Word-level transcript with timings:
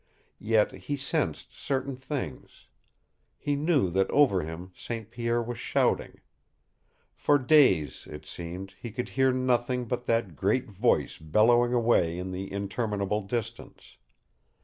Yet 0.39 0.71
he 0.71 0.95
sensed 0.97 1.55
certain 1.55 1.95
things. 1.95 2.65
He 3.37 3.55
knew 3.55 3.91
that 3.91 4.09
over 4.09 4.41
him 4.41 4.71
St. 4.75 5.11
Pierre 5.11 5.43
was 5.43 5.59
shouting. 5.59 6.21
For 7.13 7.37
days, 7.37 8.07
it 8.09 8.25
seemed, 8.25 8.73
he 8.81 8.89
could 8.89 9.09
hear 9.09 9.31
nothing 9.31 9.85
but 9.85 10.05
that 10.05 10.35
great 10.35 10.67
voice 10.71 11.19
bellowing 11.19 11.71
away 11.75 12.17
in 12.17 12.31
the 12.31 12.51
interminable 12.51 13.21
distance. 13.21 13.97